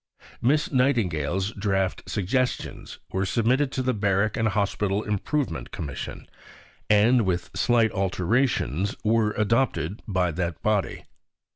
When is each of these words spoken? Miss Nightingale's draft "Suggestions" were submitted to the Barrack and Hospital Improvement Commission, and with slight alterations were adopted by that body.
Miss 0.41 0.71
Nightingale's 0.71 1.51
draft 1.51 2.09
"Suggestions" 2.09 2.97
were 3.11 3.23
submitted 3.23 3.71
to 3.73 3.83
the 3.83 3.93
Barrack 3.93 4.35
and 4.35 4.47
Hospital 4.47 5.03
Improvement 5.03 5.69
Commission, 5.69 6.25
and 6.89 7.23
with 7.23 7.51
slight 7.53 7.91
alterations 7.91 8.95
were 9.03 9.33
adopted 9.33 10.01
by 10.07 10.31
that 10.31 10.59
body. 10.63 11.03